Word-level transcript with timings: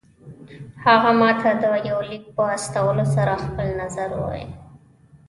هغه 0.85 1.11
ماته 1.21 1.51
د 1.63 1.65
يوه 1.89 2.03
ليک 2.11 2.23
په 2.35 2.43
استولو 2.57 3.05
سره 3.15 3.33
خپل 3.45 3.67
نظر 3.81 4.09
ووايه. 4.13 4.47